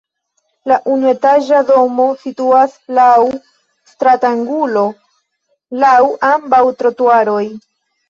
La 0.69 0.77
unuetaĝa 0.93 1.59
domo 1.67 2.07
situas 2.23 2.73
laŭ 3.01 3.13
stratangulo 3.93 4.87
laŭ 5.87 5.97
ambaŭ 6.35 6.67
trotuaroj. 6.83 7.43